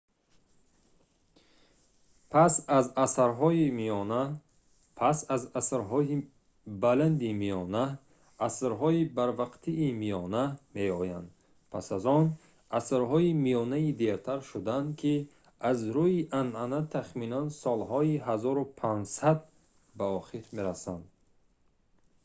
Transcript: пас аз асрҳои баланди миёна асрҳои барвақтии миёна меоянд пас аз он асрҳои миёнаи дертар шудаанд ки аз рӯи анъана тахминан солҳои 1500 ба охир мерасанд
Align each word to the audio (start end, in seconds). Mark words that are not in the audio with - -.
пас 4.99 5.23
аз 5.37 5.43
асрҳои 5.59 6.15
баланди 6.83 7.29
миёна 7.41 7.83
асрҳои 8.47 9.01
барвақтии 9.17 9.87
миёна 10.01 10.43
меоянд 10.77 11.27
пас 11.71 11.85
аз 11.97 12.03
он 12.17 12.25
асрҳои 12.79 13.29
миёнаи 13.45 13.89
дертар 14.03 14.39
шудаанд 14.51 14.89
ки 14.99 15.13
аз 15.69 15.77
рӯи 15.95 16.19
анъана 16.39 16.79
тахминан 16.93 17.47
солҳои 17.63 18.13
1500 18.29 19.39
ба 19.97 20.05
охир 20.19 20.43
мерасанд 20.57 21.03